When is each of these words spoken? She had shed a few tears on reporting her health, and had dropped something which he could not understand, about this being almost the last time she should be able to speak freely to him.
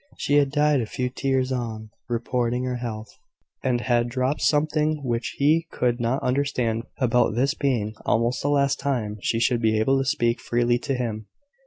She 0.17 0.37
had 0.37 0.51
shed 0.55 0.81
a 0.81 0.87
few 0.87 1.09
tears 1.11 1.51
on 1.51 1.91
reporting 2.09 2.63
her 2.63 2.77
health, 2.77 3.19
and 3.63 3.81
had 3.81 4.09
dropped 4.09 4.41
something 4.41 4.99
which 5.03 5.35
he 5.37 5.67
could 5.69 5.99
not 5.99 6.23
understand, 6.23 6.85
about 6.97 7.35
this 7.35 7.53
being 7.53 7.93
almost 8.03 8.41
the 8.41 8.49
last 8.49 8.79
time 8.79 9.19
she 9.21 9.39
should 9.39 9.61
be 9.61 9.79
able 9.79 9.99
to 9.99 10.05
speak 10.09 10.41
freely 10.41 10.79
to 10.79 10.95
him. 10.95 11.27